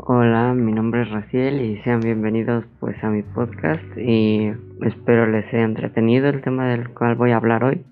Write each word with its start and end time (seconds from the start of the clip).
Hola, 0.00 0.54
mi 0.54 0.72
nombre 0.72 1.02
es 1.02 1.10
Raciel 1.10 1.60
y 1.60 1.82
sean 1.82 1.98
bienvenidos 1.98 2.64
pues 2.78 3.02
a 3.02 3.10
mi 3.10 3.24
podcast 3.24 3.82
y 3.96 4.48
espero 4.82 5.26
les 5.26 5.50
sea 5.50 5.64
entretenido 5.64 6.28
el 6.28 6.40
tema 6.40 6.68
del 6.68 6.88
cual 6.90 7.16
voy 7.16 7.32
a 7.32 7.36
hablar 7.36 7.64
hoy. 7.64 7.84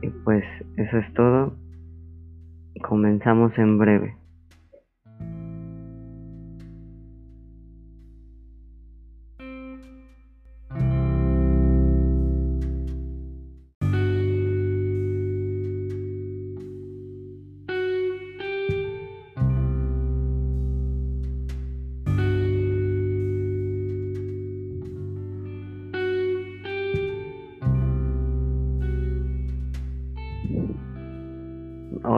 Y 0.00 0.08
pues 0.24 0.44
eso 0.76 0.98
es 0.98 1.12
todo. 1.14 1.56
Comenzamos 2.80 3.58
en 3.58 3.76
breve. 3.76 4.16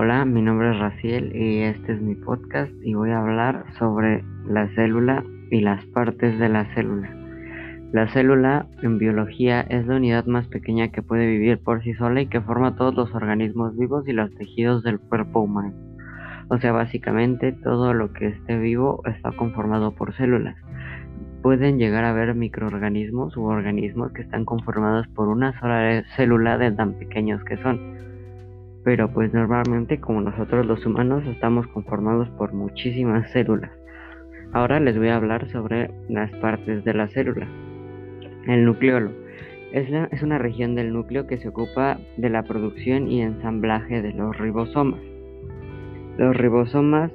Hola, 0.03 0.25
mi 0.25 0.41
nombre 0.41 0.71
es 0.71 0.79
Raciel 0.79 1.37
y 1.37 1.59
este 1.59 1.93
es 1.93 2.01
mi 2.01 2.15
podcast 2.15 2.73
y 2.83 2.95
voy 2.95 3.11
a 3.11 3.21
hablar 3.21 3.67
sobre 3.79 4.25
la 4.47 4.67
célula 4.75 5.23
y 5.51 5.61
las 5.61 5.85
partes 5.85 6.39
de 6.39 6.49
la 6.49 6.65
célula. 6.75 7.15
La 7.93 8.09
célula 8.09 8.67
en 8.83 8.97
biología 8.97 9.61
es 9.61 9.87
la 9.87 9.97
unidad 9.97 10.25
más 10.25 10.47
pequeña 10.47 10.89
que 10.89 11.03
puede 11.03 11.27
vivir 11.27 11.59
por 11.59 11.83
sí 11.83 11.93
sola 11.93 12.23
y 12.23 12.29
que 12.29 12.41
forma 12.41 12.77
todos 12.77 12.95
los 12.95 13.15
organismos 13.15 13.77
vivos 13.77 14.09
y 14.09 14.13
los 14.13 14.35
tejidos 14.37 14.83
del 14.85 15.01
cuerpo 15.01 15.41
humano. 15.41 15.75
O 16.49 16.57
sea, 16.57 16.73
básicamente 16.73 17.53
todo 17.53 17.93
lo 17.93 18.15
que 18.15 18.29
esté 18.29 18.57
vivo 18.57 19.03
está 19.05 19.33
conformado 19.33 19.95
por 19.95 20.15
células. 20.15 20.57
Pueden 21.43 21.79
llegar 21.79 22.05
a 22.05 22.11
haber 22.13 22.35
microorganismos 22.35 23.37
u 23.37 23.45
organismos 23.45 24.13
que 24.13 24.23
están 24.23 24.47
conformados 24.47 25.07
por 25.09 25.29
una 25.29 25.61
sola 25.61 26.03
célula 26.17 26.57
de 26.57 26.73
tan 26.73 26.95
pequeños 26.95 27.45
que 27.45 27.59
son 27.59 28.01
pero 28.85 29.13
pues 29.13 29.33
normalmente 29.33 30.01
como 30.01 30.21
nosotros 30.21 30.67
los 30.67 30.85
humanos 30.87 31.25
estamos 31.27 31.67
conformados 31.69 32.29
por 32.31 32.53
muchísimas 32.53 33.31
células. 33.31 33.71
Ahora 34.53 34.81
les 34.81 34.97
voy 34.97 35.09
a 35.09 35.17
hablar 35.17 35.49
sobre 35.51 35.91
las 36.09 36.31
partes 36.37 36.85
de 36.85 36.95
la 36.95 37.09
célula. 37.09 37.47
El 38.47 38.65
nucleolo 38.65 39.11
es, 39.73 39.89
es 40.11 40.23
una 40.23 40.39
región 40.39 40.75
del 40.75 40.93
núcleo 40.93 41.27
que 41.27 41.39
se 41.39 41.49
ocupa 41.49 41.99
de 42.17 42.31
la 42.31 42.43
producción 42.43 43.09
y 43.09 43.23
ensamblaje 43.23 44.03
de 44.03 44.13
los 44.13 44.37
ribosomas. 44.39 45.01
Los 46.17 46.37
ribosomas 46.37 47.13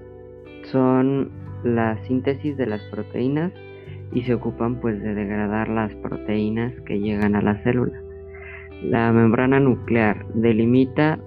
son 0.63 1.31
la 1.63 1.97
síntesis 2.05 2.55
de 2.57 2.67
las 2.67 2.81
proteínas 2.83 3.51
y 4.13 4.21
se 4.23 4.33
ocupan 4.33 4.79
pues 4.79 5.01
de 5.01 5.13
degradar 5.13 5.67
las 5.67 5.93
proteínas 5.95 6.73
que 6.81 6.99
llegan 6.99 7.35
a 7.35 7.41
la 7.41 7.61
célula. 7.63 7.99
La 8.81 9.11
membrana 9.11 9.59
nuclear 9.59 10.25
delimita 10.33 11.19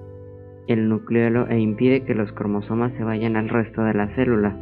el 0.69 0.89
nucleolo 0.89 1.49
e 1.49 1.59
impide 1.59 2.05
que 2.05 2.15
los 2.15 2.31
cromosomas 2.33 2.93
se 2.93 3.03
vayan 3.03 3.37
al 3.37 3.49
resto 3.49 3.83
de 3.83 3.95
la 3.95 4.15
célula. 4.15 4.57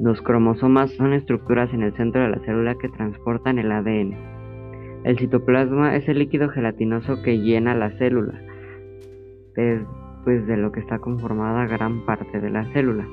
Los 0.00 0.22
cromosomas 0.22 0.90
son 0.92 1.12
estructuras 1.12 1.72
en 1.74 1.82
el 1.82 1.94
centro 1.94 2.22
de 2.22 2.30
la 2.30 2.40
célula 2.40 2.74
que 2.76 2.88
transportan 2.88 3.58
el 3.58 3.70
ADN. 3.70 4.16
El 5.04 5.18
citoplasma 5.18 5.94
es 5.94 6.08
el 6.08 6.18
líquido 6.18 6.48
gelatinoso 6.48 7.22
que 7.22 7.38
llena 7.38 7.74
la 7.74 7.90
célula, 7.98 8.40
es 9.56 9.80
pues 10.24 10.46
de 10.46 10.56
lo 10.56 10.72
que 10.72 10.80
está 10.80 10.98
conformada 10.98 11.66
gran 11.66 12.04
parte 12.04 12.40
de 12.40 12.50
la 12.50 12.64
célula. 12.72 13.06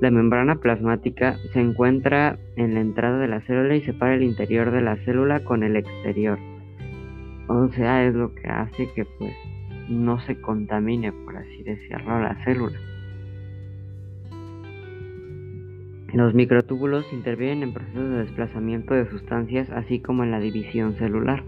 La 0.00 0.10
membrana 0.10 0.56
plasmática 0.56 1.36
se 1.52 1.60
encuentra 1.60 2.38
en 2.56 2.74
la 2.74 2.80
entrada 2.80 3.18
de 3.18 3.28
la 3.28 3.40
célula 3.42 3.76
y 3.76 3.82
separa 3.82 4.14
el 4.14 4.22
interior 4.22 4.70
de 4.70 4.80
la 4.80 4.96
célula 4.96 5.44
con 5.44 5.62
el 5.62 5.76
exterior. 5.76 6.38
O 7.48 7.68
sea, 7.68 8.04
es 8.06 8.14
lo 8.14 8.34
que 8.34 8.48
hace 8.48 8.88
que 8.94 9.04
pues 9.18 9.32
no 9.92 10.20
se 10.20 10.40
contamine, 10.40 11.12
por 11.12 11.36
así 11.36 11.62
decirlo, 11.62 12.20
la 12.20 12.42
célula. 12.44 12.78
Los 16.12 16.34
microtúbulos 16.34 17.10
intervienen 17.12 17.62
en 17.62 17.72
procesos 17.72 18.10
de 18.10 18.18
desplazamiento 18.18 18.92
de 18.92 19.08
sustancias, 19.08 19.70
así 19.70 20.00
como 20.00 20.24
en 20.24 20.30
la 20.30 20.40
división 20.40 20.94
celular. 20.96 21.42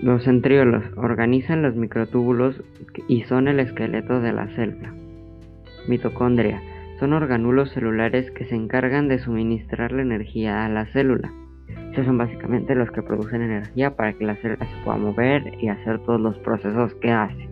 Los 0.00 0.24
centriolos 0.24 0.84
organizan 0.96 1.62
los 1.62 1.76
microtúbulos 1.76 2.62
y 3.08 3.22
son 3.24 3.48
el 3.48 3.60
esqueleto 3.60 4.20
de 4.20 4.32
la 4.32 4.48
célula. 4.48 4.94
Mitocondria 5.88 6.62
son 6.98 7.12
organulos 7.12 7.70
celulares 7.72 8.30
que 8.30 8.44
se 8.46 8.54
encargan 8.54 9.08
de 9.08 9.18
suministrar 9.18 9.92
la 9.92 10.02
energía 10.02 10.64
a 10.64 10.68
la 10.68 10.86
célula. 10.86 11.32
Estos 11.92 12.06
son 12.06 12.16
básicamente 12.16 12.74
los 12.74 12.90
que 12.90 13.02
producen 13.02 13.42
energía 13.42 13.94
para 13.94 14.14
que 14.14 14.24
la 14.24 14.36
célula 14.36 14.64
se 14.64 14.82
pueda 14.82 14.96
mover 14.96 15.62
y 15.62 15.68
hacer 15.68 15.98
todos 15.98 16.18
los 16.18 16.38
procesos 16.38 16.94
que 16.94 17.10
hace. 17.10 17.50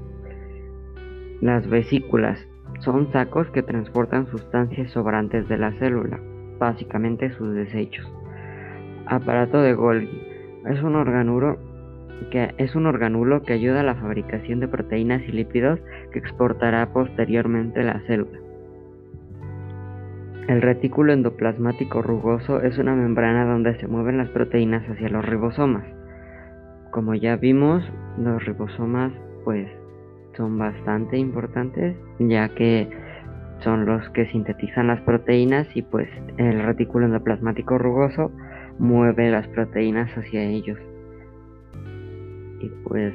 Las 1.42 1.68
vesículas 1.68 2.48
son 2.78 3.12
sacos 3.12 3.50
que 3.50 3.62
transportan 3.62 4.28
sustancias 4.28 4.90
sobrantes 4.92 5.46
de 5.46 5.58
la 5.58 5.72
célula, 5.72 6.18
básicamente 6.58 7.28
sus 7.32 7.52
desechos. 7.52 8.10
Aparato 9.04 9.60
de 9.60 9.74
Golgi 9.74 10.26
es 10.70 10.82
un 10.82 10.96
que 12.30 12.54
es 12.56 12.74
un 12.74 12.86
organulo 12.86 13.42
que 13.42 13.52
ayuda 13.52 13.80
a 13.80 13.84
la 13.84 13.96
fabricación 13.96 14.60
de 14.60 14.68
proteínas 14.68 15.20
y 15.28 15.32
lípidos 15.32 15.80
que 16.14 16.18
exportará 16.18 16.90
posteriormente 16.94 17.82
la 17.82 18.00
célula. 18.06 18.38
El 20.50 20.62
retículo 20.62 21.12
endoplasmático 21.12 22.02
rugoso 22.02 22.60
es 22.60 22.76
una 22.76 22.96
membrana 22.96 23.44
donde 23.44 23.78
se 23.78 23.86
mueven 23.86 24.18
las 24.18 24.30
proteínas 24.30 24.82
hacia 24.90 25.08
los 25.08 25.24
ribosomas. 25.24 25.84
Como 26.90 27.14
ya 27.14 27.36
vimos, 27.36 27.84
los 28.18 28.44
ribosomas 28.44 29.12
pues 29.44 29.68
son 30.36 30.58
bastante 30.58 31.18
importantes 31.18 31.96
ya 32.18 32.48
que 32.48 32.90
son 33.60 33.86
los 33.86 34.10
que 34.10 34.26
sintetizan 34.26 34.88
las 34.88 35.00
proteínas 35.02 35.68
y 35.76 35.82
pues 35.82 36.08
el 36.36 36.64
retículo 36.64 37.06
endoplasmático 37.06 37.78
rugoso 37.78 38.32
mueve 38.80 39.30
las 39.30 39.46
proteínas 39.46 40.10
hacia 40.18 40.42
ellos. 40.42 40.80
Y 42.58 42.68
pues 42.88 43.14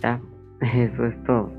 ya, 0.00 0.20
eso 0.60 1.06
es 1.06 1.24
todo. 1.24 1.57